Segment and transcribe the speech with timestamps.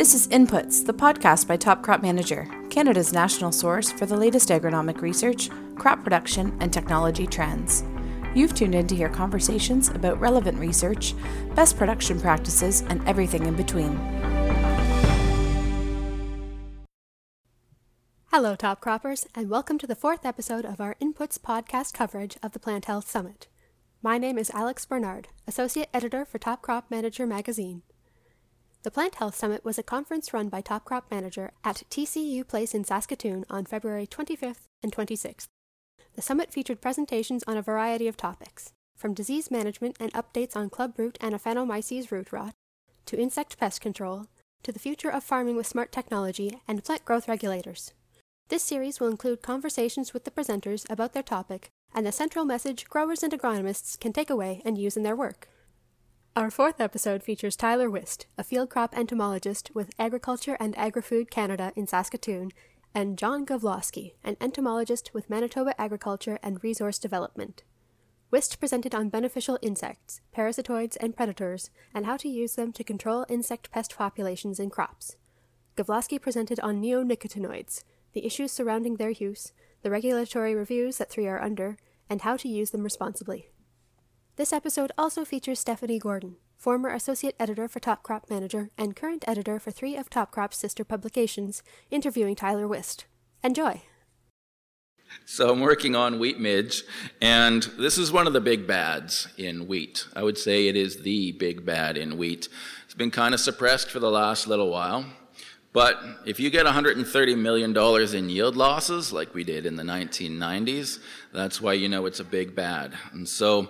[0.00, 4.48] This is Inputs, the podcast by Top Crop Manager, Canada's national source for the latest
[4.48, 7.84] agronomic research, crop production, and technology trends.
[8.34, 11.14] You've tuned in to hear conversations about relevant research,
[11.54, 13.94] best production practices, and everything in between.
[18.32, 22.52] Hello, top croppers, and welcome to the fourth episode of our Inputs podcast coverage of
[22.52, 23.48] the Plant Health Summit.
[24.00, 27.82] My name is Alex Bernard, Associate Editor for Top Crop Manager magazine.
[28.82, 32.74] The Plant Health Summit was a conference run by Top Crop Manager at TCU Place
[32.74, 35.48] in Saskatoon on February 25th and 26th.
[36.14, 40.70] The summit featured presentations on a variety of topics, from disease management and updates on
[40.70, 42.54] clubroot and Aphanomyces root rot,
[43.04, 44.28] to insect pest control,
[44.62, 47.92] to the future of farming with smart technology and plant growth regulators.
[48.48, 52.86] This series will include conversations with the presenters about their topic and the central message
[52.86, 55.49] growers and agronomists can take away and use in their work.
[56.40, 61.70] Our fourth episode features Tyler Wist, a field crop entomologist with Agriculture and Agri-Food Canada
[61.76, 62.52] in Saskatoon,
[62.94, 67.62] and John Gavloski, an entomologist with Manitoba Agriculture and Resource Development.
[68.30, 73.26] Wist presented on beneficial insects, parasitoids, and predators, and how to use them to control
[73.28, 75.16] insect pest populations in crops.
[75.76, 77.84] Gavloski presented on neonicotinoids,
[78.14, 81.76] the issues surrounding their use, the regulatory reviews that three are under,
[82.08, 83.49] and how to use them responsibly.
[84.36, 89.24] This episode also features Stephanie Gordon, former associate editor for Top Crop Manager and current
[89.26, 93.06] editor for three of Top Crop's sister publications, interviewing Tyler Wist.
[93.42, 93.82] Enjoy!
[95.26, 96.84] So I'm working on wheat midge,
[97.20, 100.06] and this is one of the big bads in wheat.
[100.14, 102.48] I would say it is the big bad in wheat.
[102.84, 105.04] It's been kind of suppressed for the last little while.
[105.72, 107.76] But if you get $130 million
[108.16, 110.98] in yield losses, like we did in the 1990s,
[111.32, 112.92] that's why you know it's a big bad.
[113.12, 113.68] And so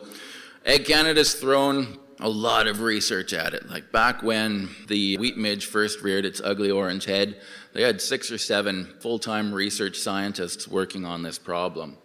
[0.66, 3.68] Ag Canada's thrown a lot of research at it.
[3.68, 7.40] Like back when the wheat midge first reared its ugly orange head,
[7.72, 11.96] they had six or seven full time research scientists working on this problem.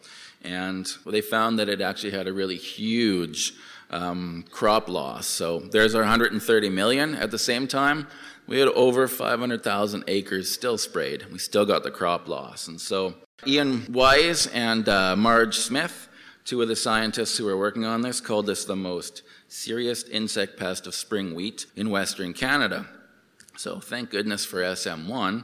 [0.42, 3.54] And they found that it actually had a really huge
[3.90, 5.28] um, crop loss.
[5.28, 7.16] So there's our 130 million.
[7.16, 8.08] At the same time,
[8.48, 11.26] we had over 500,000 acres still sprayed.
[11.32, 12.68] We still got the crop loss.
[12.68, 13.16] And so
[13.46, 16.08] Ian Wise and uh, Marge Smith
[16.46, 20.58] Two of the scientists who are working on this called this the most serious insect
[20.58, 22.86] pest of spring wheat in Western Canada.
[23.58, 25.44] So thank goodness for SM1.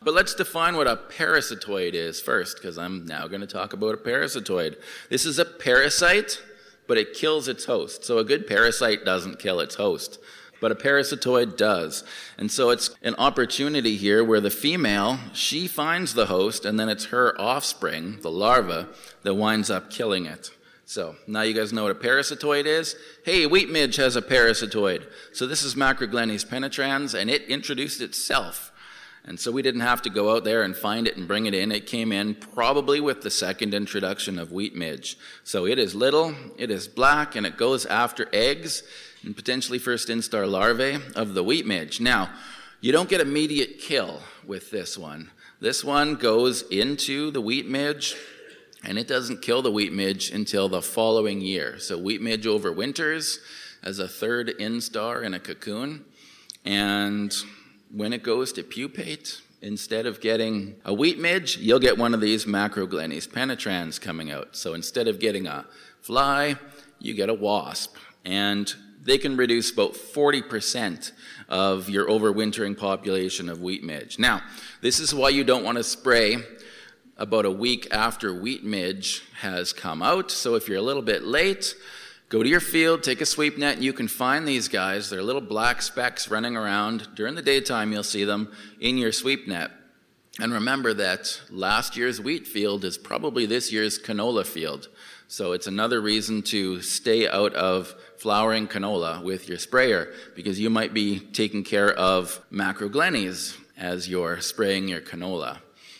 [0.00, 3.94] But let's define what a parasitoid is first, because I'm now going to talk about
[3.94, 4.76] a parasitoid.
[5.10, 6.40] This is a parasite,
[6.86, 8.04] but it kills its host.
[8.04, 10.20] So a good parasite doesn't kill its host
[10.60, 12.04] but a parasitoid does.
[12.36, 16.88] And so it's an opportunity here where the female, she finds the host, and then
[16.88, 18.88] it's her offspring, the larva,
[19.22, 20.50] that winds up killing it.
[20.84, 22.96] So now you guys know what a parasitoid is.
[23.24, 25.06] Hey, wheat midge has a parasitoid.
[25.32, 28.72] So this is Macroglenes penetrans, and it introduced itself.
[29.28, 31.52] And so we didn't have to go out there and find it and bring it
[31.52, 31.70] in.
[31.70, 35.18] It came in probably with the second introduction of wheat midge.
[35.44, 38.82] So it is little, it is black, and it goes after eggs
[39.22, 42.00] and potentially first instar larvae of the wheat midge.
[42.00, 42.30] Now,
[42.80, 45.30] you don't get immediate kill with this one.
[45.60, 48.14] This one goes into the wheat midge,
[48.84, 51.78] and it doesn't kill the wheat midge until the following year.
[51.80, 53.38] So wheat midge overwinters
[53.82, 56.04] as a third instar in a cocoon,
[56.64, 57.34] and
[57.90, 62.20] when it goes to pupate, instead of getting a wheat midge, you'll get one of
[62.20, 64.54] these Macroglenes penetrans coming out.
[64.54, 65.66] So instead of getting a
[66.00, 66.56] fly,
[67.00, 67.96] you get a wasp.
[68.24, 68.72] And
[69.08, 71.12] they can reduce about 40%
[71.48, 74.18] of your overwintering population of wheat midge.
[74.18, 74.42] Now,
[74.82, 76.36] this is why you don't want to spray
[77.16, 80.30] about a week after wheat midge has come out.
[80.30, 81.74] So if you're a little bit late,
[82.28, 85.08] go to your field, take a sweep net, and you can find these guys.
[85.08, 87.08] They're little black specks running around.
[87.14, 89.70] During the daytime, you'll see them in your sweep net.
[90.38, 94.88] And remember that last year's wheat field is probably this year's canola field.
[95.28, 100.70] So it's another reason to stay out of flowering canola with your sprayer because you
[100.70, 105.58] might be taking care of macroglenes as you're spraying your canola.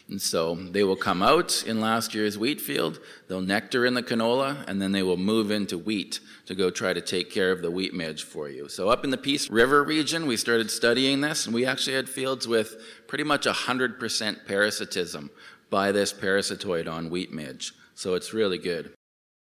[0.08, 2.98] And so they will come out in last year's wheat field,
[3.28, 6.94] they'll nectar in the canola, and then they will move into wheat to go try
[6.94, 8.68] to take care of the wheat midge for you.
[8.68, 12.08] So up in the Peace River region, we started studying this, and we actually had
[12.08, 12.76] fields with
[13.06, 15.30] pretty much 100% parasitism
[15.68, 17.74] by this parasitoid on wheat midge.
[17.94, 18.94] So it's really good.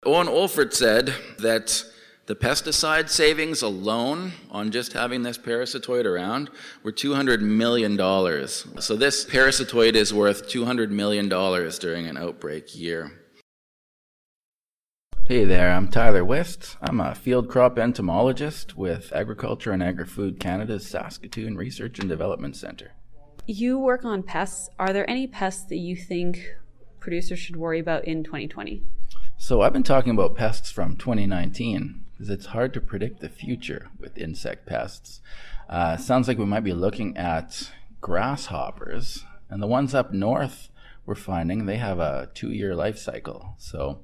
[0.06, 1.84] Owen Olfert said that
[2.28, 6.50] the pesticide savings alone on just having this parasitoid around
[6.82, 7.96] were $200 million.
[8.46, 13.12] So this parasitoid is worth $200 million during an outbreak year.
[15.26, 16.76] Hey there, I'm Tyler Wist.
[16.82, 22.92] I'm a field crop entomologist with Agriculture and Agri-Food Canada's Saskatoon Research and Development Centre.
[23.46, 24.68] You work on pests.
[24.78, 26.44] Are there any pests that you think
[27.00, 28.82] producers should worry about in 2020?
[29.38, 33.88] So I've been talking about pests from 2019 because it's hard to predict the future
[33.96, 35.20] with insect pests.
[35.68, 37.70] Uh, sounds like we might be looking at
[38.00, 40.68] grasshoppers, and the ones up north
[41.08, 43.54] we're finding they have a two-year life cycle.
[43.56, 44.00] So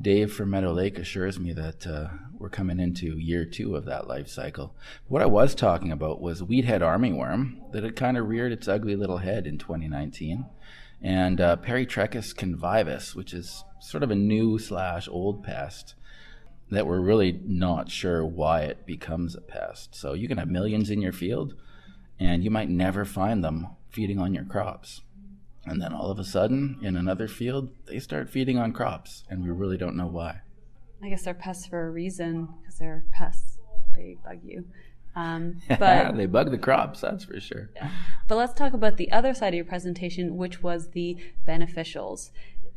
[0.00, 2.08] Dave from Meadow Lake assures me that uh,
[2.38, 4.74] we're coming into year two of that life cycle.
[5.06, 8.96] What I was talking about was wheathead armyworm that had kind of reared its ugly
[8.96, 10.46] little head in 2019,
[11.02, 15.94] and uh, convivus, which is sort of a new slash old pest
[16.70, 19.94] that we're really not sure why it becomes a pest.
[19.94, 21.54] So you can have millions in your field,
[22.18, 25.02] and you might never find them feeding on your crops.
[25.66, 29.42] And then all of a sudden, in another field, they start feeding on crops, and
[29.42, 30.40] we really don't know why.
[31.02, 33.58] I guess they're pests for a reason because they're pests.
[33.94, 34.64] They bug you.
[35.16, 37.70] Um, but they bug the crops, that's for sure.
[37.76, 37.90] Yeah.
[38.26, 41.16] But let's talk about the other side of your presentation, which was the
[41.46, 42.30] beneficials.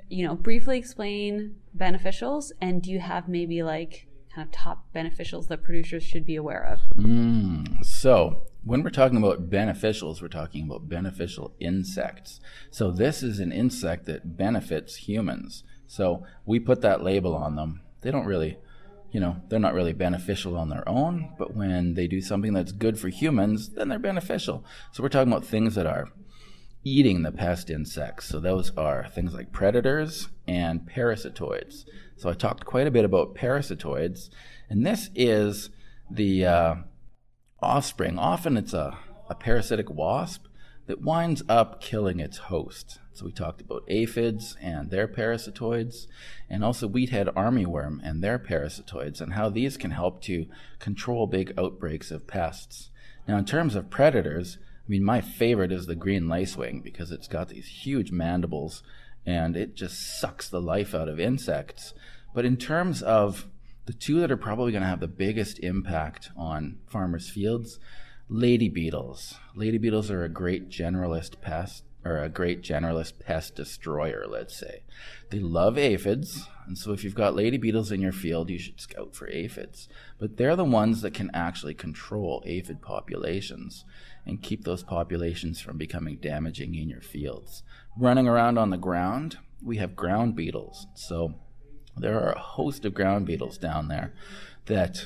[0.10, 5.48] You know, briefly explain beneficials, and do you have maybe like kind of top beneficials
[5.48, 6.80] that producers should be aware of?
[6.98, 12.42] Mm, so, when we're talking about beneficials, we're talking about beneficial insects.
[12.70, 15.64] So this is an insect that benefits humans.
[15.88, 17.82] So we put that label on them.
[18.02, 18.58] They don't really,
[19.12, 22.74] you know, they're not really beneficial on their own, but when they do something that's
[22.74, 24.66] good for humans, then they're beneficial.
[24.92, 26.10] So we're talking about things that are
[26.88, 28.28] eating the pest insects.
[28.28, 31.86] So those are things like predators and parasitoids.
[32.16, 34.30] So I talked quite a bit about parasitoids,
[34.70, 35.70] and this is
[36.10, 36.76] the uh,
[37.62, 38.18] offspring.
[38.18, 38.98] Often it's a,
[39.30, 40.46] a parasitic wasp
[40.88, 43.00] that winds up killing its host.
[43.12, 46.08] So we talked about aphids and their parasitoids,
[46.50, 50.46] and also wheathead armyworm and their parasitoids, and how these can help to
[50.80, 52.90] control big outbreaks of pests.
[53.28, 54.58] Now, in terms of predators,
[54.88, 58.84] I mean, my favorite is the green lacewing because it's got these huge mandibles
[59.26, 61.94] and it just sucks the life out of insects.
[62.34, 63.48] But in terms of
[63.86, 67.80] the two that are probably going to have the biggest impact on farmers' fields
[68.30, 69.36] lady beetles.
[69.56, 74.84] Lady beetles are a great generalist pest, or a great generalist pest destroyer, let's say.
[75.30, 78.80] They love aphids, and so if you've got lady beetles in your field, you should
[78.80, 79.90] scout for aphids.
[80.18, 83.86] But they're the ones that can actually control aphid populations
[84.26, 87.64] and keep those populations from becoming damaging in your fields.
[87.98, 90.88] Running around on the ground, we have ground beetles.
[90.94, 91.36] So
[91.96, 94.14] there are a host of ground beetles down there
[94.66, 95.06] that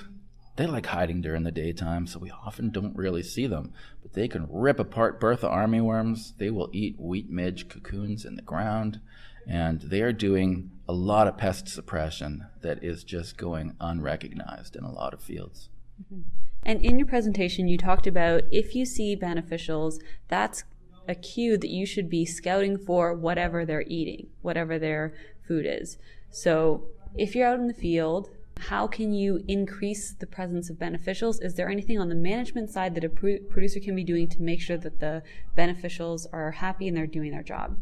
[0.56, 3.74] they like hiding during the daytime, so we often don't really see them.
[4.02, 6.34] But they can rip apart Bertha armyworms.
[6.38, 9.00] They will eat wheat midge cocoons in the ground,
[9.48, 14.84] and they are doing a lot of pest suppression that is just going unrecognized in
[14.84, 15.70] a lot of fields.
[16.04, 16.22] Mm-hmm.
[16.64, 20.64] And in your presentation, you talked about if you see beneficials, that's
[21.08, 25.14] a cue that you should be scouting for whatever they're eating, whatever their
[25.48, 25.98] food is.
[26.30, 28.30] So if you're out in the field,
[28.62, 31.44] how can you increase the presence of beneficials?
[31.44, 34.62] Is there anything on the management side that a producer can be doing to make
[34.62, 35.24] sure that the
[35.58, 37.78] beneficials are happy and they're doing their job?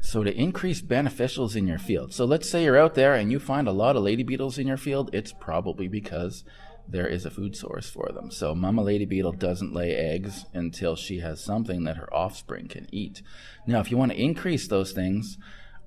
[0.00, 3.38] So, to increase beneficials in your field, so let's say you're out there and you
[3.38, 6.42] find a lot of lady beetles in your field, it's probably because
[6.88, 8.30] there is a food source for them.
[8.30, 12.88] So, mama lady beetle doesn't lay eggs until she has something that her offspring can
[12.92, 13.22] eat.
[13.66, 15.38] Now, if you want to increase those things,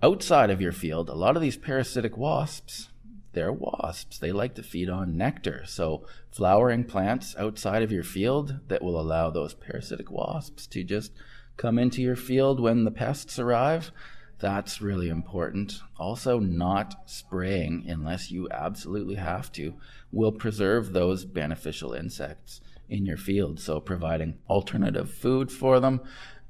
[0.01, 2.89] outside of your field, a lot of these parasitic wasps,
[3.33, 4.17] they're wasps.
[4.17, 5.63] They like to feed on nectar.
[5.65, 11.12] So, flowering plants outside of your field that will allow those parasitic wasps to just
[11.57, 13.91] come into your field when the pests arrive.
[14.39, 15.79] That's really important.
[15.98, 19.75] Also, not spraying unless you absolutely have to
[20.12, 23.59] will preserve those beneficial insects in your field.
[23.59, 26.01] So, providing alternative food for them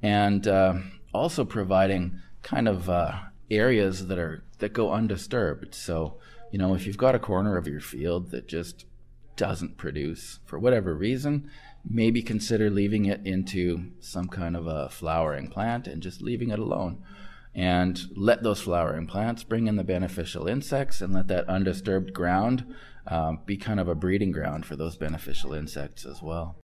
[0.02, 0.74] and uh,
[1.12, 3.18] also providing kind of uh,
[3.50, 5.74] areas that are that go undisturbed.
[5.74, 6.18] So,
[6.50, 8.86] you know, if you've got a corner of your field that just
[9.36, 11.50] doesn't produce for whatever reason,
[11.88, 16.58] maybe consider leaving it into some kind of a flowering plant and just leaving it
[16.58, 17.02] alone.
[17.54, 22.72] And let those flowering plants bring in the beneficial insects and let that undisturbed ground
[23.06, 26.60] um, be kind of a breeding ground for those beneficial insects as well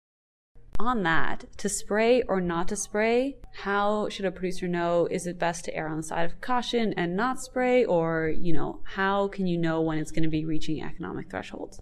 [0.79, 5.07] on that, to spray or not to spray, how should a producer know?
[5.09, 7.85] Is it best to err on the side of caution and not spray?
[7.85, 11.81] Or, you know, how can you know when it's going to be reaching economic thresholds?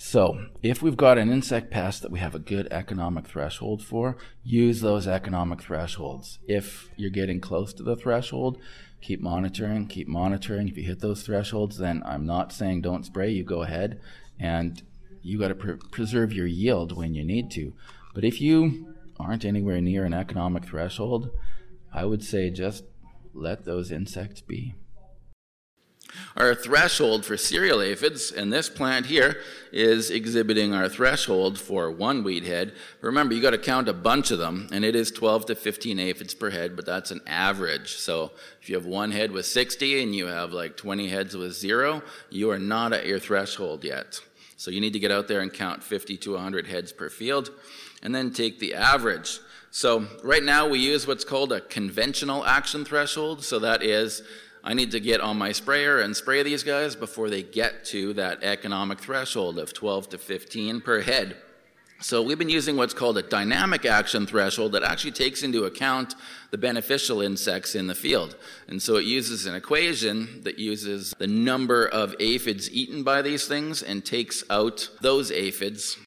[0.00, 4.16] So, if we've got an insect pest that we have a good economic threshold for,
[4.44, 6.38] use those economic thresholds.
[6.46, 8.58] If you're getting close to the threshold,
[9.00, 10.68] keep monitoring, keep monitoring.
[10.68, 13.30] If you hit those thresholds, then I'm not saying don't spray.
[13.30, 14.00] You go ahead,
[14.38, 14.80] and
[15.20, 17.72] you got to pre- preserve your yield when you need to.
[18.14, 21.30] But if you aren't anywhere near an economic threshold,
[21.92, 22.84] I would say just
[23.34, 24.74] let those insects be.
[26.36, 29.40] Our threshold for cereal aphids, and this plant here
[29.72, 32.72] is exhibiting our threshold for one weed head.
[33.00, 35.98] Remember, you got to count a bunch of them, and it is 12 to 15
[35.98, 37.96] aphids per head, but that's an average.
[37.96, 41.52] So if you have one head with 60 and you have like 20 heads with
[41.52, 44.20] zero, you are not at your threshold yet.
[44.56, 47.50] So you need to get out there and count 50 to 100 heads per field,
[48.02, 49.40] and then take the average.
[49.70, 53.44] So right now we use what's called a conventional action threshold.
[53.44, 54.22] So that is
[54.64, 58.12] I need to get on my sprayer and spray these guys before they get to
[58.14, 61.36] that economic threshold of 12 to 15 per head.
[62.00, 66.14] So we've been using what's called a dynamic action threshold that actually takes into account
[66.52, 68.36] the beneficial insects in the field.
[68.68, 73.48] And so it uses an equation that uses the number of aphids eaten by these
[73.48, 75.98] things and takes out those aphids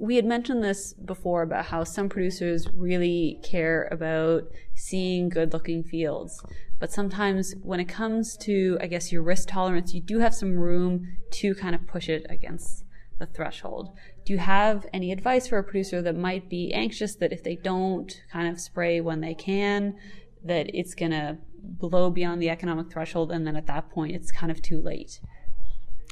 [0.00, 5.84] we had mentioned this before about how some producers really care about seeing good looking
[5.84, 6.42] fields.
[6.78, 10.54] But sometimes when it comes to, I guess, your risk tolerance, you do have some
[10.54, 12.84] room to kind of push it against
[13.18, 13.90] the threshold.
[14.24, 17.56] Do you have any advice for a producer that might be anxious that if they
[17.56, 19.96] don't kind of spray when they can,
[20.42, 24.32] that it's going to blow beyond the economic threshold and then at that point it's
[24.32, 25.20] kind of too late?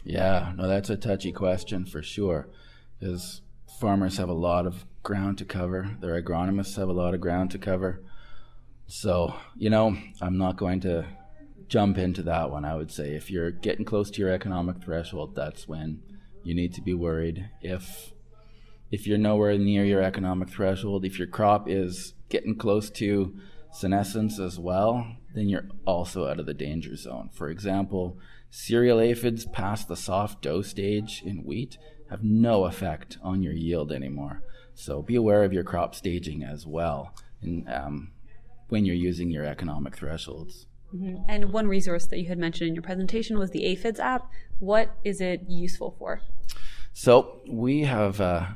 [0.04, 2.50] Yeah, no, that's a touchy question for sure.
[3.00, 3.40] Because
[3.78, 5.97] farmers have a lot of ground to cover.
[6.00, 8.02] Their agronomists have a lot of ground to cover.
[8.87, 11.06] So, you know, I'm not going to
[11.68, 12.64] jump into that one.
[12.64, 16.02] I would say if you're getting close to your economic threshold, that's when
[16.42, 17.50] you need to be worried.
[17.61, 18.12] If
[18.90, 23.38] if you're nowhere near your economic threshold, if your crop is getting close to
[23.70, 27.28] senescence as well, then you're also out of the danger zone.
[27.35, 28.18] For example,
[28.50, 31.76] cereal aphids past the soft dough stage in wheat
[32.11, 34.43] have no effect on your yield anymore.
[34.75, 38.12] So be aware of your crop staging as well in, um,
[38.69, 40.67] when you're using your economic thresholds.
[40.95, 41.25] Mm-hmm.
[41.29, 44.31] And one resource that you had mentioned in your presentation was the Aphids app.
[44.59, 46.23] What is it useful for?
[46.93, 48.47] So we have uh,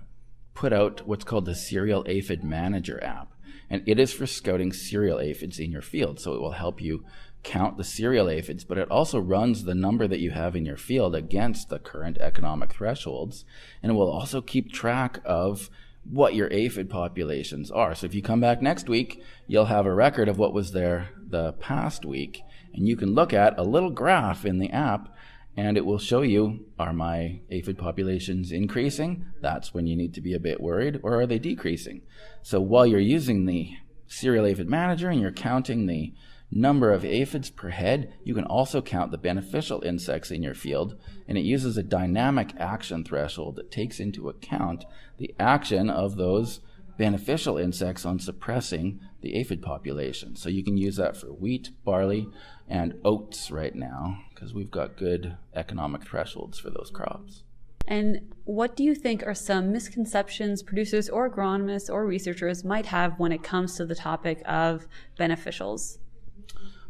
[0.54, 3.32] put out what's called the Cereal Aphid Manager app,
[3.68, 6.20] and it is for scouting cereal aphids in your field.
[6.20, 7.04] So it will help you
[7.42, 10.76] count the cereal aphids, but it also runs the number that you have in your
[10.76, 13.44] field against the current economic thresholds.
[13.82, 15.70] And it will also keep track of
[16.04, 17.94] what your aphid populations are.
[17.94, 21.10] So if you come back next week, you'll have a record of what was there
[21.16, 22.42] the past week.
[22.74, 25.14] And you can look at a little graph in the app
[25.56, 29.26] and it will show you are my aphid populations increasing?
[29.40, 32.02] That's when you need to be a bit worried, or are they decreasing?
[32.42, 33.72] So while you're using the
[34.06, 36.14] cereal aphid manager and you're counting the
[36.52, 40.96] number of aphids per head, you can also count the beneficial insects in your field,
[41.26, 44.84] and it uses a dynamic action threshold that takes into account
[45.18, 46.60] the action of those
[46.98, 50.36] beneficial insects on suppressing the aphid population.
[50.36, 52.28] So you can use that for wheat, barley,
[52.68, 57.44] and oats right now because we've got good economic thresholds for those crops.
[57.88, 63.18] And what do you think are some misconceptions producers or agronomists or researchers might have
[63.18, 64.86] when it comes to the topic of
[65.18, 65.98] beneficials?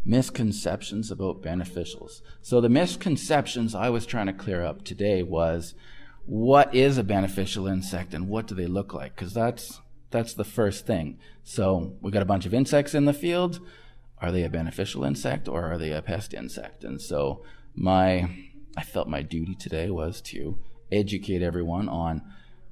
[0.04, 2.22] Misconceptions about beneficials.
[2.40, 5.74] So the misconceptions I was trying to clear up today was
[6.26, 9.14] what is a beneficial insect and what do they look like?
[9.14, 9.80] Because that's
[10.10, 11.18] that's the first thing.
[11.42, 13.60] So we got a bunch of insects in the field.
[14.20, 16.84] Are they a beneficial insect or are they a pest insect?
[16.84, 17.42] And so
[17.74, 18.30] my
[18.76, 20.58] I felt my duty today was to
[20.90, 22.22] educate everyone on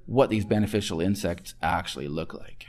[0.06, 2.66] what these beneficial insects actually look like.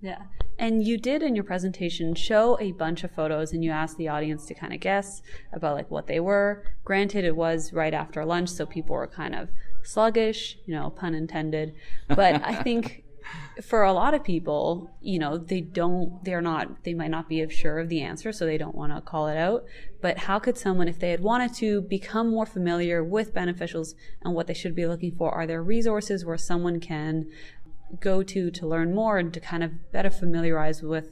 [0.00, 0.22] Yeah.
[0.58, 4.08] And you did in your presentation show a bunch of photos and you asked the
[4.08, 6.64] audience to kind of guess about like what they were.
[6.84, 9.48] Granted, it was right after lunch, so people were kind of
[9.82, 11.74] sluggish, you know, pun intended.
[12.08, 13.04] But I think
[13.62, 17.46] for a lot of people, you know, they don't, they're not, they might not be
[17.48, 19.64] sure of the answer, so they don't want to call it out.
[20.00, 24.34] But how could someone, if they had wanted to become more familiar with beneficials and
[24.34, 27.30] what they should be looking for, are there resources where someone can
[27.98, 31.10] go to to learn more and to kind of better familiarize with,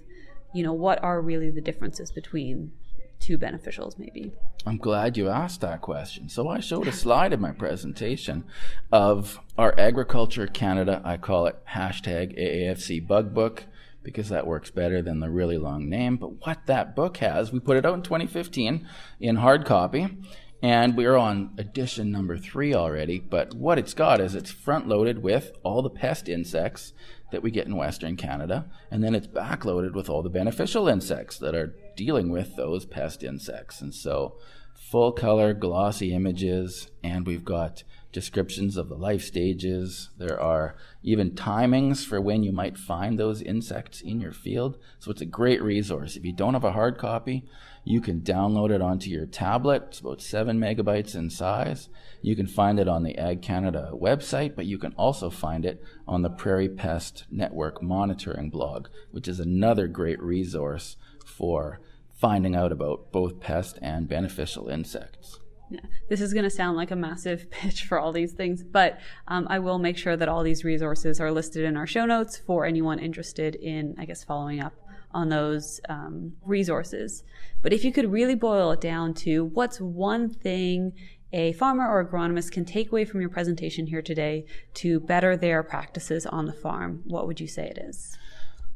[0.55, 2.73] you know, what are really the differences between
[3.19, 4.33] two beneficials maybe?
[4.67, 6.29] I'm glad you asked that question.
[6.29, 8.45] So I showed a slide in my presentation
[8.93, 13.65] of our Agriculture Canada, I call it hashtag AAFC bug book
[14.03, 16.17] because that works better than the really long name.
[16.17, 18.87] But what that book has, we put it out in 2015
[19.21, 20.17] in hard copy
[20.63, 23.19] and we're on edition number three already.
[23.19, 26.93] But what it's got is it's front loaded with all the pest insects
[27.31, 30.89] that we get in Western Canada, and then it's back loaded with all the beneficial
[30.89, 33.81] insects that are dealing with those pest insects.
[33.81, 34.39] And so,
[34.75, 40.09] full color, glossy images, and we've got descriptions of the life stages.
[40.17, 44.79] There are even timings for when you might find those insects in your field.
[44.99, 46.17] So it's a great resource.
[46.17, 47.45] If you don't have a hard copy,
[47.85, 49.85] you can download it onto your tablet.
[49.89, 51.89] It's about seven megabytes in size.
[52.23, 55.83] You can find it on the Ag Canada website, but you can also find it
[56.07, 61.81] on the Prairie Pest Network monitoring blog, which is another great resource for
[62.19, 65.39] finding out about both pest and beneficial insects.
[65.71, 65.81] Yeah.
[66.09, 69.47] This is going to sound like a massive pitch for all these things, but um,
[69.51, 72.65] I will make sure that all these resources are listed in our show notes for
[72.65, 74.75] anyone interested in, I guess, following up
[75.13, 77.25] on those um, resources.
[77.63, 80.93] But if you could really boil it down to what's one thing
[81.33, 85.63] a farmer or agronomist can take away from your presentation here today to better their
[85.63, 88.17] practices on the farm, what would you say it is?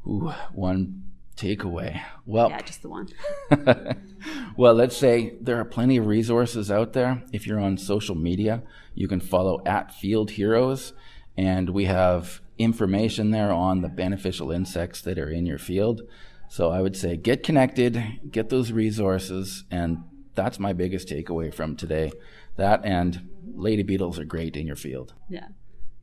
[0.06, 1.04] Ooh, one
[1.36, 2.02] takeaway.
[2.26, 3.08] Well, yeah, just the one.
[4.56, 7.22] well, let's say there are plenty of resources out there.
[7.32, 8.62] If you're on social media,
[8.94, 10.92] you can follow at Field Heroes,
[11.36, 16.02] and we have information there on the beneficial insects that are in your field.
[16.48, 20.04] So I would say get connected, get those resources, and
[20.34, 22.12] that's my biggest takeaway from today.
[22.56, 25.14] That and lady beetles are great in your field.
[25.28, 25.48] Yeah.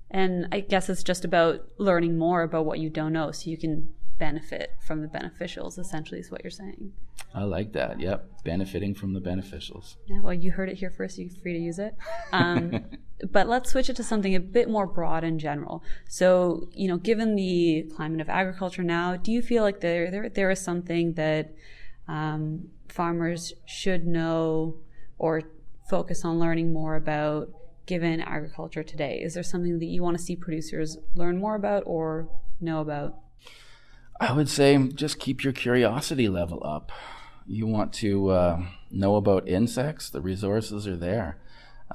[0.09, 3.57] And I guess it's just about learning more about what you don't know so you
[3.57, 6.91] can benefit from the beneficials, essentially, is what you're saying.
[7.33, 7.99] I like that.
[7.99, 8.43] Yep.
[8.43, 9.95] Benefiting from the beneficials.
[10.07, 11.17] Yeah, well, you heard it here first.
[11.17, 11.95] You're free to use it.
[12.31, 12.85] Um,
[13.31, 15.83] but let's switch it to something a bit more broad and general.
[16.07, 20.29] So, you know, given the climate of agriculture now, do you feel like there, there,
[20.29, 21.53] there is something that
[22.07, 24.77] um, farmers should know
[25.17, 25.43] or
[25.89, 27.49] focus on learning more about
[27.85, 29.19] given agriculture today?
[29.23, 33.15] Is there something that you want to see producers learn more about or know about?
[34.19, 36.91] I would say just keep your curiosity level up.
[37.47, 38.61] You want to uh,
[38.91, 41.37] know about insects, the resources are there.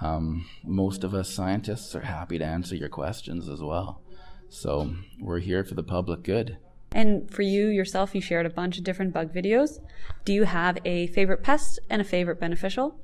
[0.00, 4.00] Um, most of us scientists are happy to answer your questions as well.
[4.48, 6.56] So we're here for the public good.
[6.92, 9.80] And for you yourself, you shared a bunch of different bug videos.
[10.24, 12.98] Do you have a favorite pest and a favorite beneficial?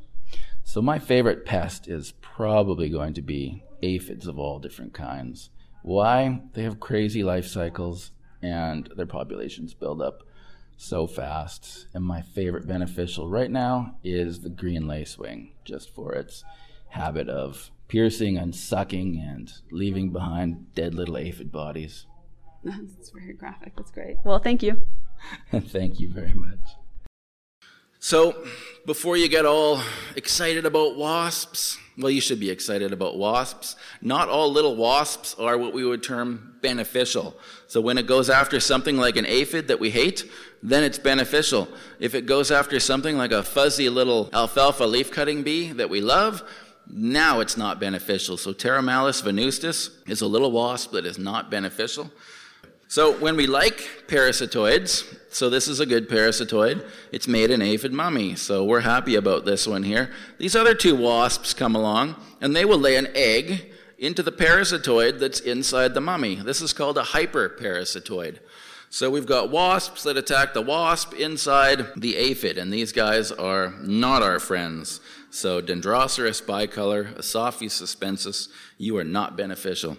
[0.64, 5.50] So my favorite pest is probably going to be aphids of all different kinds.
[5.82, 6.42] Why?
[6.54, 10.22] They have crazy life cycles and their populations build up
[10.76, 11.86] so fast.
[11.94, 16.44] And my favorite beneficial right now is the green lacewing, just for its
[16.88, 22.06] habit of piercing and sucking and leaving behind dead little aphid bodies.
[22.64, 23.74] That's very graphic.
[23.76, 24.16] That's great.
[24.24, 24.82] Well, thank you.
[25.52, 26.58] thank you very much.
[28.02, 28.44] So,
[28.86, 29.82] before you get all
[30.16, 33.76] excited about wasps, well, you should be excited about wasps.
[34.00, 37.36] Not all little wasps are what we would term beneficial.
[37.66, 40.30] So, when it goes after something like an aphid that we hate,
[40.62, 41.68] then it's beneficial.
[41.98, 46.00] If it goes after something like a fuzzy little alfalfa leaf cutting bee that we
[46.00, 46.42] love,
[46.88, 48.36] now it's not beneficial.
[48.36, 52.10] So, Pteromalus venustus is a little wasp that is not beneficial.
[52.90, 57.92] So when we like parasitoids, so this is a good parasitoid, it's made an aphid
[57.92, 58.34] mummy.
[58.34, 60.10] So we're happy about this one here.
[60.38, 65.20] These other two wasps come along and they will lay an egg into the parasitoid
[65.20, 66.34] that's inside the mummy.
[66.34, 68.40] This is called a hyperparasitoid.
[68.88, 73.72] So we've got wasps that attack the wasp inside the aphid, and these guys are
[73.82, 75.00] not our friends.
[75.30, 78.48] So Dendrocerus bicolor, Asaphes suspensus,
[78.78, 79.96] you are not beneficial.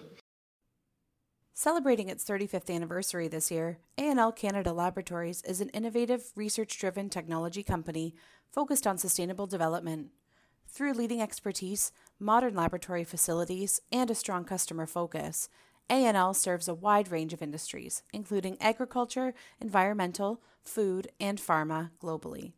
[1.62, 8.16] Celebrating its 35th anniversary this year, A&L Canada Laboratories is an innovative, research-driven technology company
[8.50, 10.08] focused on sustainable development.
[10.66, 15.48] Through leading expertise, modern laboratory facilities, and a strong customer focus,
[15.88, 22.54] A&L serves a wide range of industries, including agriculture, environmental, food, and pharma globally.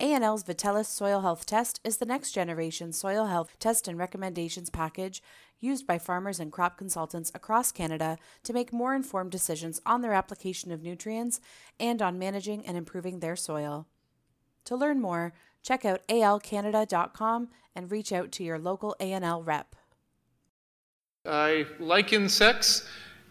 [0.00, 5.22] A&L's Vitellis Soil Health Test is the next generation soil health test and recommendations package
[5.60, 10.12] used by farmers and crop consultants across Canada to make more informed decisions on their
[10.12, 11.40] application of nutrients
[11.78, 13.86] and on managing and improving their soil.
[14.64, 19.76] To learn more, check out alcanada.com and reach out to your local A&L rep.
[21.24, 22.84] I like insects,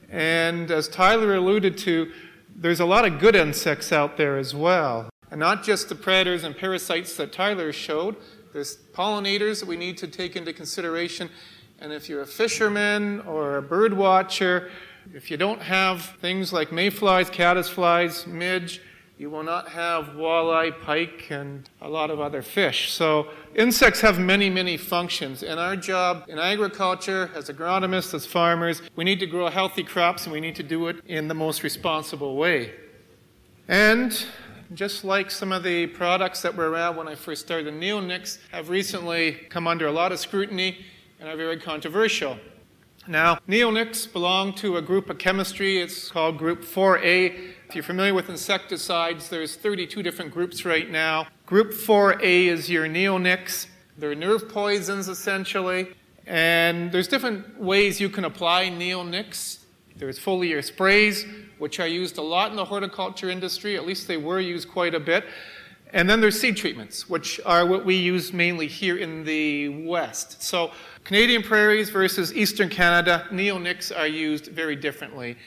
[0.10, 2.12] and as Tyler alluded to,
[2.56, 5.11] there's a lot of good insects out there as well.
[5.32, 8.18] And not just the predators and parasites that Tyler showed,
[8.54, 11.30] there's pollinators that we need to take into consideration.
[11.80, 14.70] And if you're a fisherman or a bird watcher,
[15.14, 18.82] if you don't have things like mayflies, caddisflies, midge,
[19.18, 22.92] you will not have walleye, pike, and a lot of other fish.
[22.92, 25.44] So insects have many, many functions.
[25.44, 30.26] And our job in agriculture, as agronomists, as farmers, we need to grow healthy crops
[30.26, 32.74] and we need to do it in the most responsible way.
[33.68, 34.26] And
[34.74, 38.70] just like some of the products that were around when I first started, neonics have
[38.70, 40.86] recently come under a lot of scrutiny
[41.20, 42.38] and are very controversial.
[43.08, 45.80] Now, neonics belong to a group of chemistry.
[45.80, 47.54] It's called Group 4A.
[47.68, 51.28] If you're familiar with insecticides, there's 32 different groups right now.
[51.46, 53.68] Group 4A is your neonics.
[53.98, 55.94] They're nerve poisons, essentially.
[56.28, 59.60] And there's different ways you can apply neonics.
[59.96, 61.26] There's foliar sprays,
[61.62, 64.96] which are used a lot in the horticulture industry, at least they were used quite
[64.96, 65.26] a bit.
[65.94, 70.42] And then there's seed treatments, which are what we use mainly here in the West.
[70.42, 70.72] So
[71.04, 75.38] Canadian prairies versus Eastern Canada, neonics are used very differently.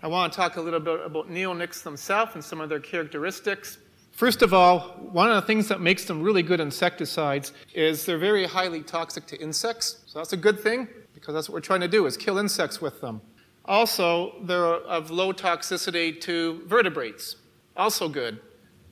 [0.00, 3.78] I want to talk a little bit about neonics themselves and some of their characteristics.
[4.12, 4.80] First of all,
[5.10, 9.26] one of the things that makes them really good insecticides is they're very highly toxic
[9.26, 10.04] to insects.
[10.06, 12.80] So that's a good thing because that's what we're trying to do is kill insects
[12.80, 13.20] with them.
[13.66, 17.36] Also, they're of low toxicity to vertebrates.
[17.76, 18.40] Also good.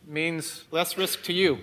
[0.07, 1.59] Means less risk to you.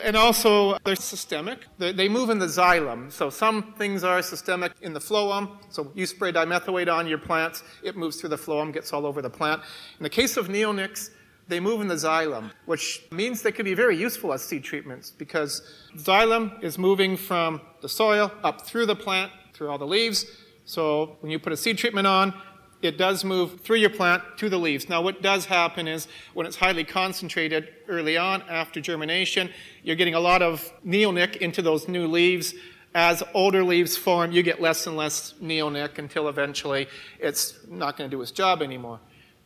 [0.00, 1.60] And also, they're systemic.
[1.78, 3.12] They move in the xylem.
[3.12, 5.58] So some things are systemic in the phloem.
[5.68, 9.22] So you spray dimethoate on your plants, it moves through the phloem, gets all over
[9.22, 9.62] the plant.
[9.98, 11.10] In the case of neonics,
[11.46, 15.10] they move in the xylem, which means they can be very useful as seed treatments
[15.10, 15.62] because
[15.96, 20.24] xylem is moving from the soil up through the plant, through all the leaves,
[20.64, 22.34] so when you put a seed treatment on,
[22.82, 24.88] it does move through your plant to the leaves.
[24.88, 29.50] Now, what does happen is when it's highly concentrated early on after germination,
[29.84, 32.54] you're getting a lot of neonic into those new leaves.
[32.94, 36.88] As older leaves form, you get less and less neonic until eventually
[37.20, 38.98] it's not going to do its job anymore.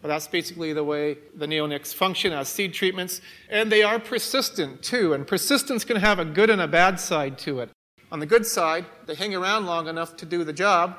[0.02, 3.20] But that's basically the way the neonics function as seed treatments.
[3.50, 5.12] And they are persistent too.
[5.12, 7.70] And persistence can have a good and a bad side to it.
[8.12, 10.96] On the good side, they hang around long enough to do the job,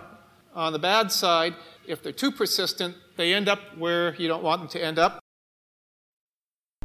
[0.53, 4.59] on the bad side, if they're too persistent, they end up where you don't want
[4.59, 5.19] them to end up.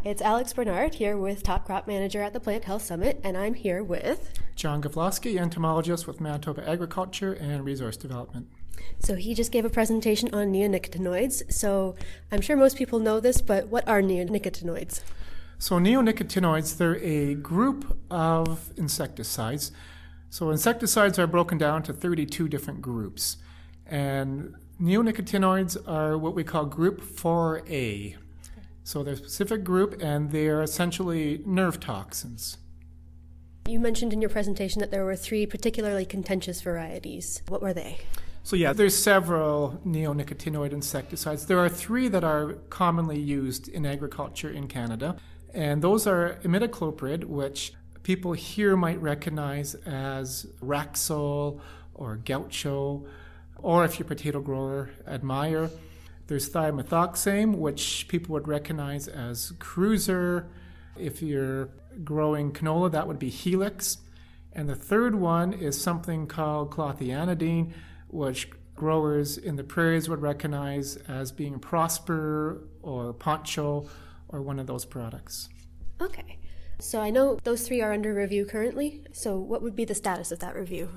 [0.05, 3.55] It's Alex Bernard here with Top Crop Manager at the Plant Health Summit, and I'm
[3.55, 8.47] here with John Gavloski, entomologist with Manitoba Agriculture and Resource Development.
[8.99, 11.53] So he just gave a presentation on neonicotinoids.
[11.53, 11.97] So
[12.31, 15.03] I'm sure most people know this, but what are neonicotinoids?
[15.59, 19.73] So neonicotinoids, they're a group of insecticides.
[20.33, 23.37] So insecticides are broken down to 32 different groups.
[23.85, 28.17] And neonicotinoids are what we call group 4A.
[28.83, 32.57] So they're a specific group and they're essentially nerve toxins.
[33.69, 37.43] You mentioned in your presentation that there were three particularly contentious varieties.
[37.49, 37.99] What were they?
[38.43, 41.45] So yeah, there's several neonicotinoid insecticides.
[41.45, 45.15] There are three that are commonly used in agriculture in Canada,
[45.53, 51.61] and those are imidacloprid, which people here might recognize as Raxil
[51.95, 53.07] or Gaucho
[53.63, 55.71] or if you're a potato grower, admire.
[56.27, 60.49] There's thiamethoxam, which people would recognize as Cruiser.
[60.97, 61.71] If you're
[62.05, 63.99] growing canola, that would be Helix.
[64.53, 67.73] And the third one is something called clothianidin,
[68.09, 73.89] which growers in the prairies would recognize as being Prosper or Poncho
[74.29, 75.49] or one of those products.
[76.01, 76.39] Okay.
[76.79, 79.03] So I know those three are under review currently.
[79.13, 80.89] So what would be the status of that review?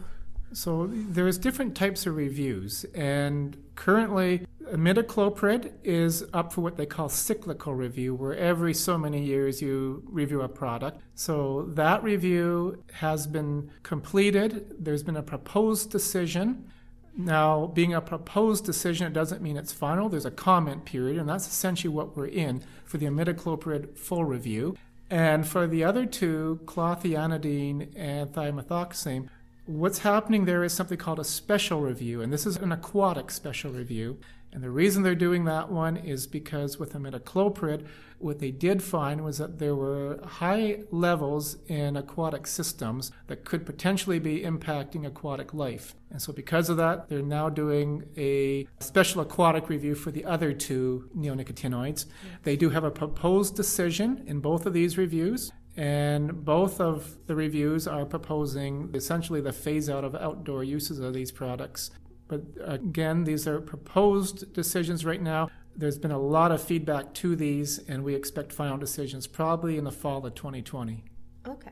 [0.54, 7.10] So there's different types of reviews, and currently imidacloprid is up for what they call
[7.10, 11.02] cyclical review, where every so many years you review a product.
[11.16, 14.76] So that review has been completed.
[14.80, 16.72] There's been a proposed decision.
[17.18, 20.10] Now, being a proposed decision, it doesn't mean it's final.
[20.10, 24.78] There's a comment period, and that's essentially what we're in for the imidacloprid full review.
[25.10, 29.30] And for the other two, clothianidin and thiamethoxam,
[29.68, 33.72] What's happening there is something called a special review, and this is an aquatic special
[33.72, 34.20] review.
[34.56, 37.86] And the reason they're doing that one is because with imidacloprid,
[38.20, 43.66] what they did find was that there were high levels in aquatic systems that could
[43.66, 45.94] potentially be impacting aquatic life.
[46.10, 50.54] And so, because of that, they're now doing a special aquatic review for the other
[50.54, 52.06] two neonicotinoids.
[52.44, 57.36] They do have a proposed decision in both of these reviews, and both of the
[57.36, 61.92] reviews are proposing essentially the phase out of outdoor uses of these products.
[62.28, 65.50] But again, these are proposed decisions right now.
[65.76, 69.84] There's been a lot of feedback to these, and we expect final decisions probably in
[69.84, 71.04] the fall of 2020.
[71.48, 71.72] Okay.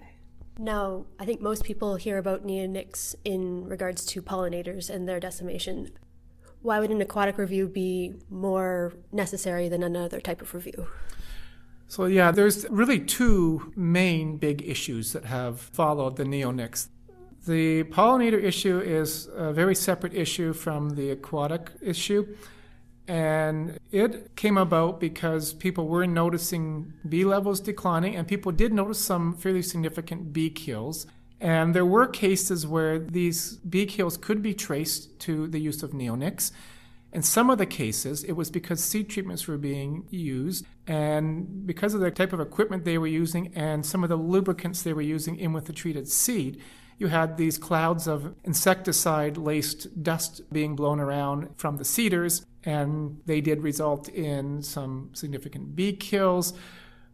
[0.60, 5.90] Now, I think most people hear about neonics in regards to pollinators and their decimation.
[6.62, 10.88] Why would an aquatic review be more necessary than another type of review?
[11.88, 16.88] So, yeah, there's really two main big issues that have followed the neonics.
[17.46, 22.36] The pollinator issue is a very separate issue from the aquatic issue.
[23.06, 29.04] And it came about because people were noticing bee levels declining, and people did notice
[29.04, 31.06] some fairly significant bee kills.
[31.42, 35.92] And there were cases where these bee kills could be traced to the use of
[35.92, 36.52] neonics.
[37.12, 41.94] In some of the cases, it was because seed treatments were being used, and because
[41.94, 45.02] of the type of equipment they were using and some of the lubricants they were
[45.02, 46.62] using in with the treated seed,
[47.04, 53.20] you had these clouds of insecticide laced dust being blown around from the seeders, and
[53.26, 56.54] they did result in some significant bee kills.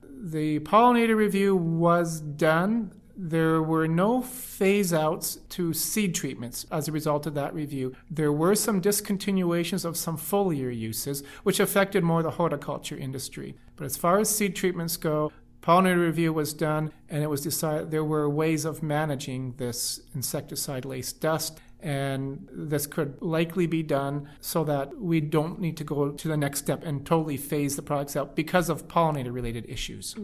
[0.03, 2.93] The pollinator review was done.
[3.17, 7.95] There were no phase outs to seed treatments as a result of that review.
[8.11, 13.55] There were some discontinuations of some foliar uses, which affected more the horticulture industry.
[13.75, 15.31] But as far as seed treatments go,
[15.69, 20.83] pollinator review was done, and it was decided there were ways of managing this insecticide
[20.83, 21.59] laced dust.
[21.81, 26.35] And this could likely be done so that we don't need to go to the
[26.35, 30.15] next step and totally phase the products out because of pollinator related issues.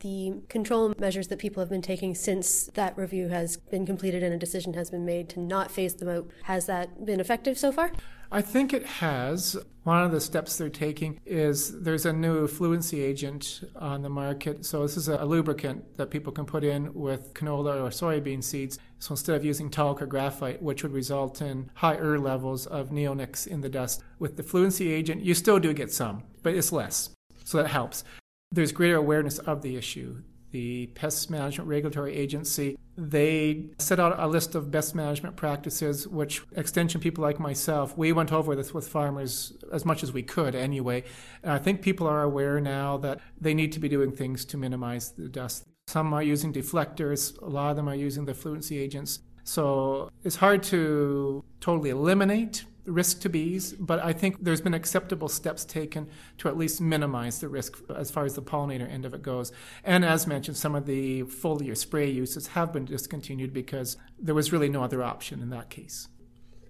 [0.00, 4.32] The control measures that people have been taking since that review has been completed and
[4.32, 7.72] a decision has been made to not phase them out, has that been effective so
[7.72, 7.90] far?
[8.30, 9.56] I think it has.
[9.84, 14.66] One of the steps they're taking is there's a new fluency agent on the market.
[14.66, 18.78] So, this is a lubricant that people can put in with canola or soybean seeds.
[18.98, 23.46] So, instead of using talc or graphite, which would result in higher levels of neonics
[23.46, 27.08] in the dust, with the fluency agent, you still do get some, but it's less.
[27.44, 28.04] So, that helps.
[28.52, 34.26] There's greater awareness of the issue the Pest Management Regulatory Agency, they set out a
[34.26, 38.88] list of best management practices, which extension people like myself, we went over this with
[38.88, 41.04] farmers as much as we could anyway.
[41.42, 44.56] And I think people are aware now that they need to be doing things to
[44.56, 45.64] minimize the dust.
[45.86, 49.20] Some are using deflectors, a lot of them are using the fluency agents.
[49.44, 55.28] So it's hard to totally eliminate risk to bees, but I think there's been acceptable
[55.28, 59.14] steps taken to at least minimize the risk as far as the pollinator end of
[59.14, 59.52] it goes.
[59.84, 64.52] And as mentioned, some of the foliar spray uses have been discontinued because there was
[64.52, 66.08] really no other option in that case.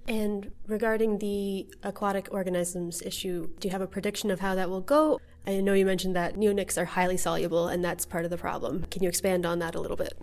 [0.07, 4.81] And regarding the aquatic organisms issue, do you have a prediction of how that will
[4.81, 5.21] go?
[5.47, 8.85] I know you mentioned that neonics are highly soluble, and that's part of the problem.
[8.91, 10.19] Can you expand on that a little bit?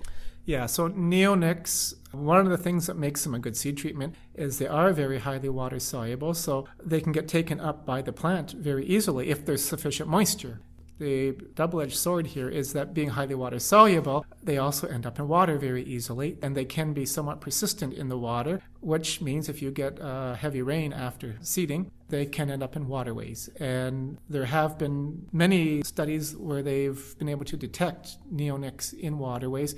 [0.46, 4.60] Yeah, so neonics, one of the things that makes them a good seed treatment is
[4.60, 8.52] they are very highly water soluble, so they can get taken up by the plant
[8.52, 10.62] very easily if there's sufficient moisture.
[10.98, 15.20] The double edged sword here is that being highly water soluble, they also end up
[15.20, 19.50] in water very easily, and they can be somewhat persistent in the water, which means
[19.50, 23.50] if you get uh, heavy rain after seeding, they can end up in waterways.
[23.60, 29.76] And there have been many studies where they've been able to detect neonics in waterways.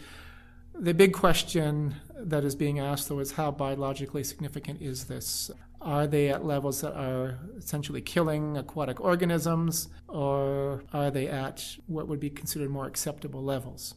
[0.79, 5.49] The big question that is being asked, though, is how biologically significant is this?
[5.81, 12.07] Are they at levels that are essentially killing aquatic organisms, or are they at what
[12.07, 13.95] would be considered more acceptable levels?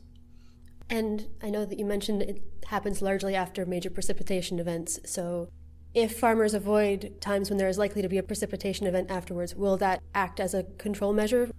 [0.89, 4.99] And I know that you mentioned it happens largely after major precipitation events.
[5.05, 5.49] So,
[5.93, 9.77] if farmers avoid times when there is likely to be a precipitation event afterwards, will
[9.79, 11.51] that act as a control measure?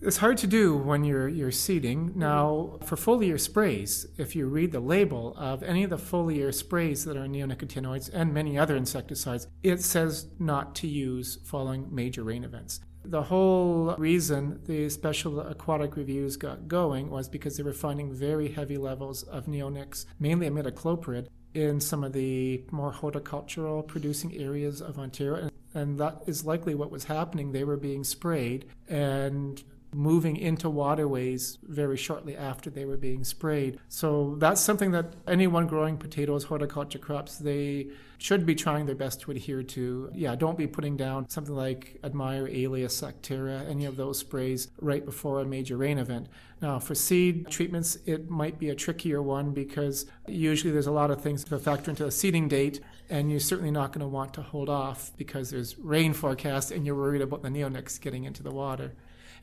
[0.00, 2.12] It's hard to do when you're you're seeding.
[2.14, 7.04] Now, for foliar sprays, if you read the label of any of the foliar sprays
[7.04, 12.44] that are neonicotinoids and many other insecticides, it says not to use following major rain
[12.44, 12.80] events.
[13.06, 18.48] The whole reason the special aquatic reviews got going was because they were finding very
[18.48, 24.98] heavy levels of neonics, mainly imidacloprid, in some of the more horticultural producing areas of
[24.98, 25.50] Ontario.
[25.74, 27.52] And that is likely what was happening.
[27.52, 29.62] They were being sprayed, and
[29.94, 33.78] moving into waterways very shortly after they were being sprayed.
[33.88, 39.20] So that's something that anyone growing potatoes, horticulture crops, they should be trying their best
[39.20, 40.10] to adhere to.
[40.14, 45.04] Yeah, don't be putting down something like Admire, Alias, Actara, any of those sprays right
[45.04, 46.28] before a major rain event.
[46.62, 51.10] Now, for seed treatments, it might be a trickier one because usually there's a lot
[51.10, 52.80] of things to factor into the seeding date,
[53.10, 56.86] and you're certainly not going to want to hold off because there's rain forecast and
[56.86, 58.94] you're worried about the neonics getting into the water.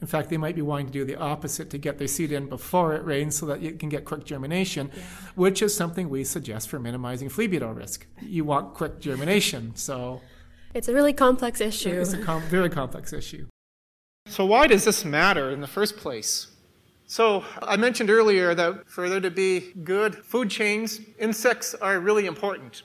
[0.02, 2.50] In fact, they might be wanting to do the opposite to get their seed in
[2.50, 5.04] before it rains so that it can get quick germination, yeah.
[5.36, 8.08] which is something we suggest for minimizing flea beetle risk.
[8.20, 10.22] You want quick germination, so.
[10.74, 12.02] It's a really complex issue.
[12.02, 13.46] It's a com- very complex issue.
[14.26, 16.48] So, why does this matter in the first place?
[17.06, 22.26] So, I mentioned earlier that for there to be good food chains, insects are really
[22.26, 22.84] important.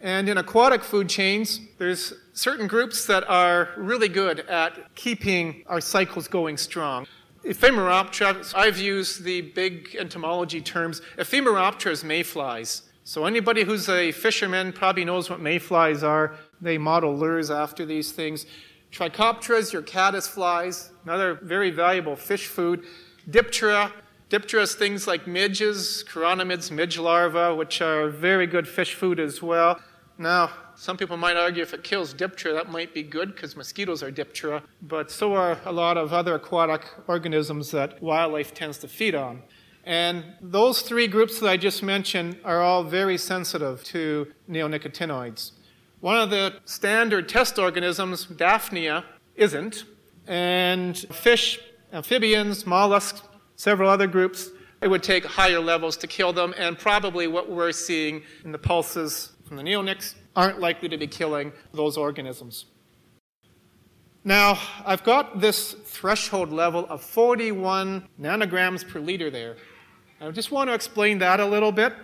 [0.00, 5.80] And in aquatic food chains, there's certain groups that are really good at keeping our
[5.80, 7.06] cycles going strong.
[7.44, 11.02] Ephemeroptera, I've used the big entomology terms.
[11.16, 12.82] Ephemeroptera is mayflies.
[13.02, 16.36] So anybody who's a fisherman probably knows what mayflies are.
[16.60, 18.46] They model lures after these things.
[18.92, 22.84] Trichopteras, your caddisflies, another very valuable fish food.
[23.30, 23.92] Diptera,
[24.30, 29.42] Diptera is things like midges, chironomids, midge larvae, which are very good fish food as
[29.42, 29.80] well.
[30.18, 34.02] Now, some people might argue if it kills Diptera, that might be good because mosquitoes
[34.02, 38.88] are Diptera, but so are a lot of other aquatic organisms that wildlife tends to
[38.88, 39.42] feed on.
[39.84, 45.52] And those three groups that I just mentioned are all very sensitive to neonicotinoids.
[46.00, 49.04] One of the standard test organisms, Daphnia,
[49.34, 49.84] isn't.
[50.26, 51.58] And fish,
[51.92, 53.22] amphibians, mollusks,
[53.56, 54.50] several other groups,
[54.82, 56.54] it would take higher levels to kill them.
[56.58, 61.06] And probably what we're seeing in the pulses from the neonics aren't likely to be
[61.06, 62.66] killing those organisms.
[64.22, 69.56] Now, I've got this threshold level of 41 nanograms per liter there.
[70.20, 71.94] I just want to explain that a little bit.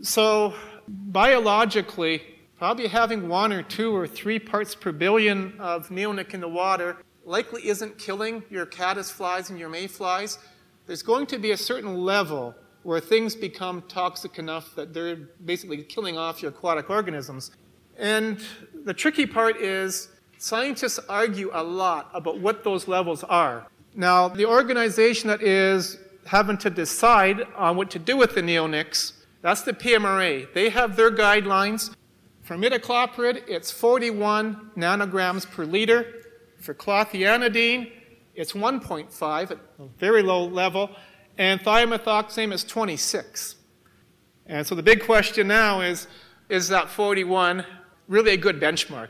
[0.00, 0.54] So,
[0.86, 2.22] biologically,
[2.58, 6.96] Probably having one or two or three parts per billion of neonic in the water
[7.26, 10.38] likely isn't killing your caddisflies and your mayflies.
[10.86, 12.54] There's going to be a certain level
[12.86, 17.50] where things become toxic enough that they're basically killing off your aquatic organisms.
[17.98, 18.40] And
[18.84, 23.66] the tricky part is scientists argue a lot about what those levels are.
[23.96, 29.14] Now, the organization that is having to decide on what to do with the neonics,
[29.42, 30.54] that's the PMRA.
[30.54, 31.92] They have their guidelines.
[32.42, 36.06] For imidacloprid, it's 41 nanograms per liter.
[36.60, 37.90] For clothianidin,
[38.36, 40.94] it's 1.5 at a very low level.
[41.38, 43.56] And thiamethoxam is 26.
[44.46, 46.06] And so the big question now is
[46.48, 47.64] is that 41
[48.06, 49.08] really a good benchmark?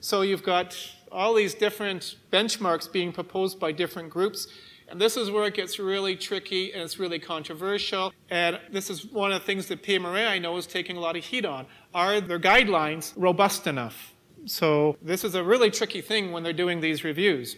[0.00, 0.76] So you've got
[1.10, 4.48] all these different benchmarks being proposed by different groups.
[4.88, 8.12] And this is where it gets really tricky and it's really controversial.
[8.30, 11.16] And this is one of the things that PMRA I know is taking a lot
[11.16, 11.66] of heat on.
[11.94, 14.12] Are their guidelines robust enough?
[14.44, 17.56] So this is a really tricky thing when they're doing these reviews.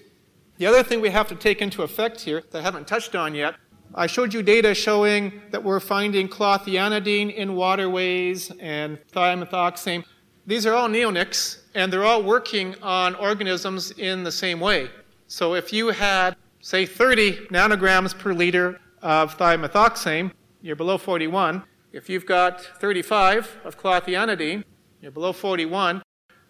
[0.59, 3.33] The other thing we have to take into effect here that I haven't touched on
[3.33, 3.55] yet,
[3.95, 10.05] I showed you data showing that we're finding clothianidin in waterways and thiamethoxam.
[10.49, 14.91] These are all neonics, and they're all working on organisms in the same way.
[15.29, 21.63] So if you had say 30 nanograms per liter of thiamethoxam, you're below 41.
[21.93, 24.65] If you've got 35 of clothianidin,
[25.01, 26.03] you're below 41.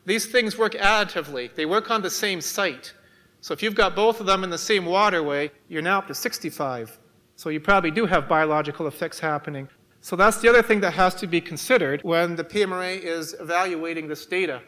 [0.06, 1.54] These things work additively.
[1.54, 2.94] They work on the same site.
[3.40, 6.14] So if you've got both of them in the same waterway, you're now up to
[6.14, 6.98] 65.
[7.36, 9.68] So you probably do have biological effects happening.
[10.00, 14.08] So that's the other thing that has to be considered when the PMRA is evaluating
[14.08, 14.62] this data.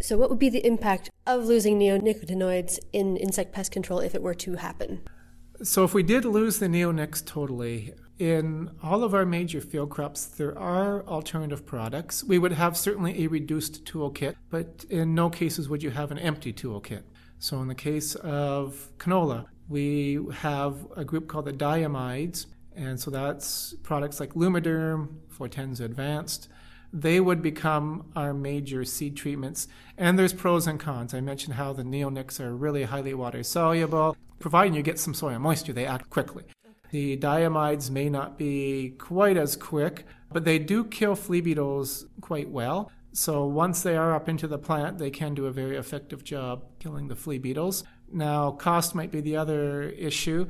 [0.00, 4.22] So, what would be the impact of losing neonicotinoids in insect pest control if it
[4.22, 5.02] were to happen?
[5.62, 10.24] So, if we did lose the neonics totally, in all of our major field crops,
[10.26, 12.22] there are alternative products.
[12.22, 16.18] We would have certainly a reduced toolkit, but in no cases would you have an
[16.18, 17.02] empty toolkit.
[17.38, 22.46] So, in the case of canola, we have a group called the diamides,
[22.76, 26.48] and so that's products like Lumiderm, Fortenza Advanced,
[26.92, 29.66] they would become our major seed treatments.
[29.98, 31.12] And there's pros and cons.
[31.12, 34.16] I mentioned how the neonics are really highly water soluble.
[34.38, 36.44] Providing you get some soil moisture, they act quickly.
[36.94, 42.48] The diamides may not be quite as quick, but they do kill flea beetles quite
[42.48, 42.88] well.
[43.10, 46.62] So once they are up into the plant, they can do a very effective job
[46.78, 47.82] killing the flea beetles.
[48.12, 50.46] Now, cost might be the other issue.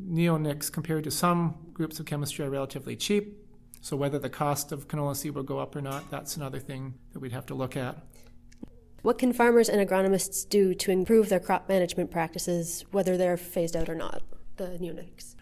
[0.00, 3.44] Neonics, compared to some groups of chemistry, are relatively cheap.
[3.80, 6.94] So whether the cost of canola seed will go up or not, that's another thing
[7.12, 7.98] that we'd have to look at.
[9.02, 13.74] What can farmers and agronomists do to improve their crop management practices, whether they're phased
[13.74, 14.22] out or not,
[14.56, 15.34] the neonics?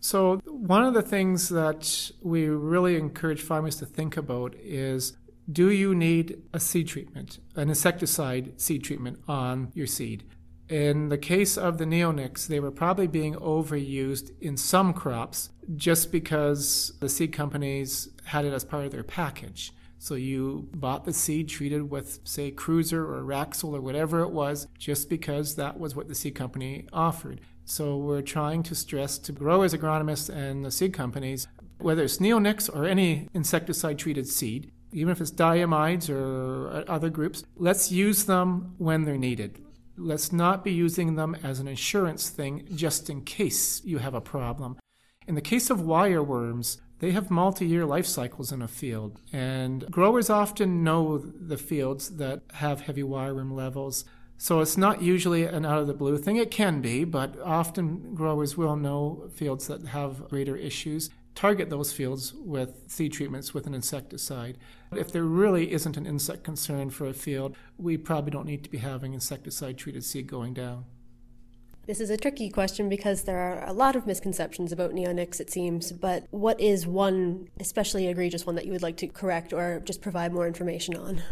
[0.00, 5.16] So, one of the things that we really encourage farmers to think about is
[5.50, 10.24] do you need a seed treatment, an insecticide seed treatment on your seed?
[10.68, 16.12] In the case of the neonics, they were probably being overused in some crops just
[16.12, 19.72] because the seed companies had it as part of their package.
[19.98, 24.68] So you bought the seed treated with, say, Cruiser or Raxil or whatever it was,
[24.78, 27.40] just because that was what the seed company offered.
[27.68, 31.46] So we're trying to stress to growers, agronomists, and the seed companies,
[31.78, 37.44] whether it's neonics or any insecticide treated seed, even if it's diamides or other groups,
[37.56, 39.60] let's use them when they're needed
[39.98, 44.20] let's not be using them as an insurance thing just in case you have a
[44.20, 44.78] problem.
[45.26, 49.88] In the case of wireworms, they have multi year life cycles in a field, and
[49.90, 54.04] growers often know the fields that have heavy wireworm levels.
[54.40, 56.36] So it's not usually an out of the blue thing.
[56.36, 61.10] It can be, but often growers will know fields that have greater issues.
[61.38, 64.58] target those fields with seed treatments with an insecticide.
[64.90, 68.70] If there really isn't an insect concern for a field, we probably don't need to
[68.70, 70.84] be having insecticide treated seed going down.
[71.86, 75.48] This is a tricky question because there are a lot of misconceptions about neonics, it
[75.48, 75.92] seems.
[75.92, 80.02] But what is one especially egregious one that you would like to correct or just
[80.02, 81.22] provide more information on?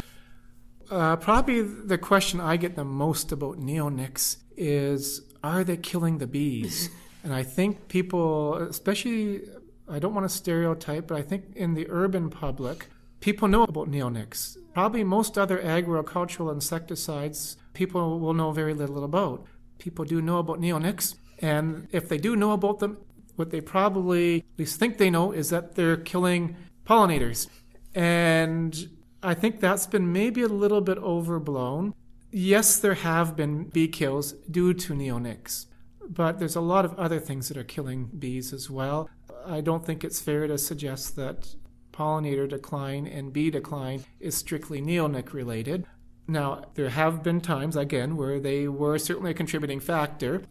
[0.91, 6.27] Uh, probably the question I get the most about neonics is are they killing the
[6.27, 6.91] bees?
[7.25, 9.43] and I think people, especially,
[9.89, 12.87] I don't want to stereotype, but I think in the urban public,
[13.21, 14.57] people know about neonics.
[14.75, 19.45] Probably most other agricultural insecticides, people will know very little about.
[19.79, 22.99] People do know about neonics, and if they do know about them,
[23.37, 26.57] what they probably at least think they know is that they're killing
[26.87, 27.49] pollinators.
[27.95, 28.89] And
[29.23, 31.95] I think that's been maybe a little bit overblown.
[32.31, 35.67] Yes, there have been bee kills due to neonics,
[36.09, 39.09] but there's a lot of other things that are killing bees as well.
[39.45, 41.55] I don't think it's fair to suggest that
[41.93, 45.87] pollinator decline and bee decline is strictly neonic related.
[46.29, 50.43] Now, there have been times, again, where they were certainly a contributing factor,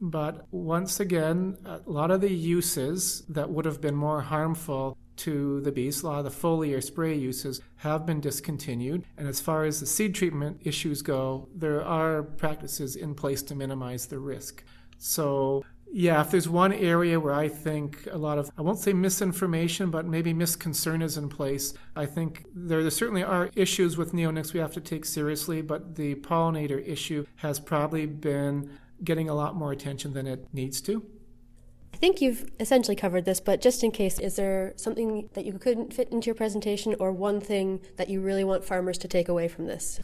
[0.00, 5.60] but once again, a lot of the uses that would have been more harmful to
[5.60, 5.70] the
[6.02, 9.04] lot of the foliar spray uses have been discontinued.
[9.16, 13.54] And as far as the seed treatment issues go, there are practices in place to
[13.54, 14.64] minimize the risk.
[14.98, 18.92] So, yeah, if there's one area where I think a lot of, I won't say
[18.92, 24.12] misinformation, but maybe misconcern is in place, I think there, there certainly are issues with
[24.12, 29.34] neonics we have to take seriously, but the pollinator issue has probably been getting a
[29.34, 31.04] lot more attention than it needs to.
[31.98, 35.54] I think you've essentially covered this, but just in case, is there something that you
[35.54, 39.28] couldn't fit into your presentation or one thing that you really want farmers to take
[39.28, 39.98] away from this?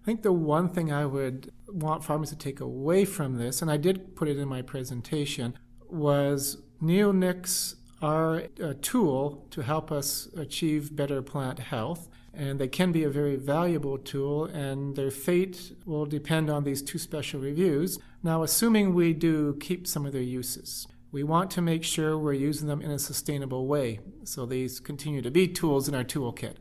[0.00, 3.72] I think the one thing I would want farmers to take away from this, and
[3.72, 5.58] I did put it in my presentation,
[5.90, 12.08] was neonics are a tool to help us achieve better plant health.
[12.32, 16.82] And they can be a very valuable tool, and their fate will depend on these
[16.82, 17.98] two special reviews.
[18.22, 22.32] Now, assuming we do keep some of their uses we want to make sure we're
[22.32, 24.00] using them in a sustainable way.
[24.24, 26.54] So these continue to be tools in our toolkit.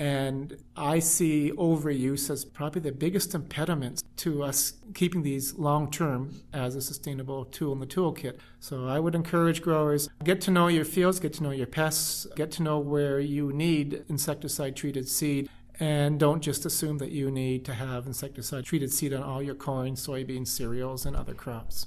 [0.00, 6.42] And I see overuse as probably the biggest impediment to us keeping these long term
[6.52, 8.38] as a sustainable tool in the toolkit.
[8.60, 12.26] So I would encourage growers get to know your fields, get to know your pests,
[12.36, 15.50] get to know where you need insecticide treated seed,
[15.80, 19.54] and don't just assume that you need to have insecticide treated seed on all your
[19.56, 21.86] corn, soybeans, cereals, and other crops.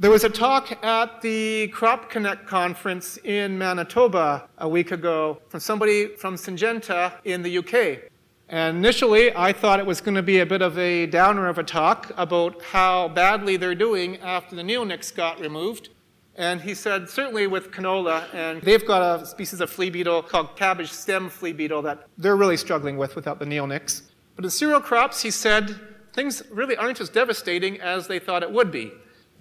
[0.00, 5.60] There was a talk at the Crop Connect conference in Manitoba a week ago from
[5.60, 8.10] somebody from Syngenta in the UK.
[8.48, 11.58] And initially, I thought it was going to be a bit of a downer of
[11.58, 15.90] a talk about how badly they're doing after the neonics got removed.
[16.34, 20.56] And he said, certainly with canola, and they've got a species of flea beetle called
[20.56, 24.02] cabbage stem flea beetle that they're really struggling with without the neonics.
[24.34, 25.78] But in cereal crops, he said,
[26.12, 28.90] things really aren't as devastating as they thought it would be.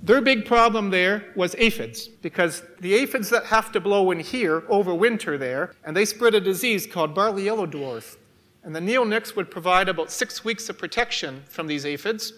[0.03, 4.61] Their big problem there was aphids, because the aphids that have to blow in here
[4.61, 8.17] overwinter there, and they spread a disease called barley yellow dwarf.
[8.63, 12.33] And the neonics would provide about six weeks of protection from these aphids.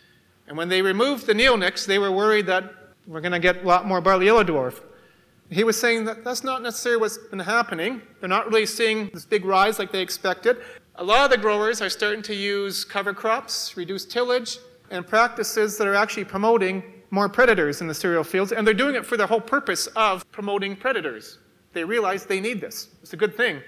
[0.48, 2.72] And when they removed the neonics, they were worried that
[3.08, 4.84] we're going to get a lot more barley yellow dwarf.
[5.50, 8.00] He was saying that that's not necessarily what's been happening.
[8.20, 10.58] They're not really seeing this big rise like they expected.
[10.96, 14.60] A lot of the growers are starting to use cover crops, reduce tillage,
[14.92, 16.84] and practices that are actually promoting
[17.16, 20.30] more predators in the cereal fields, and they're doing it for the whole purpose of
[20.32, 21.40] promoting predators.
[21.74, 22.90] They realize they need this.
[23.02, 23.62] It's a good thing.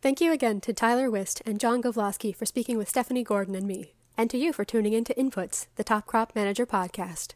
[0.00, 3.66] Thank you again to Tyler Wist and John Gavloski for speaking with Stephanie Gordon and
[3.66, 7.32] me, and to you for tuning in to Inputs, the Top Crop Manager podcast.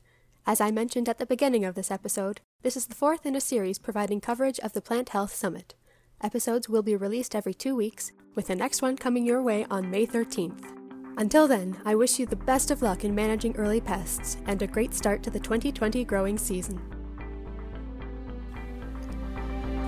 [0.47, 3.41] As I mentioned at the beginning of this episode, this is the fourth in a
[3.41, 5.75] series providing coverage of the Plant Health Summit.
[6.21, 9.91] Episodes will be released every two weeks, with the next one coming your way on
[9.91, 10.82] May 13th.
[11.17, 14.67] Until then, I wish you the best of luck in managing early pests and a
[14.67, 16.81] great start to the 2020 growing season.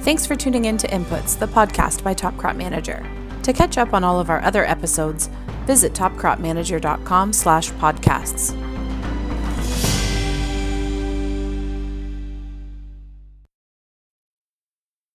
[0.01, 3.07] Thanks for tuning in to Inputs, the podcast by Top Crop Manager.
[3.43, 5.29] To catch up on all of our other episodes,
[5.67, 8.74] visit topcropmanager.com slash podcasts.